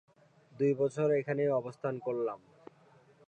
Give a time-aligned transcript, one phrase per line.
[0.51, 2.39] দুই বছর এখানেই অবস্থান করলাম।